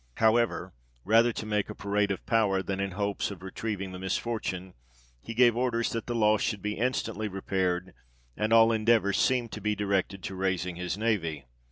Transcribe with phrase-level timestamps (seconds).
[0.15, 0.73] However,
[1.05, 4.73] rather to make a parade of power, than in hope of retrieving the misfortune,
[5.21, 7.93] he gave orders that the loss should be instantly repaired,
[8.35, 11.45] and all endeavours seemed to be directed to raising his navy.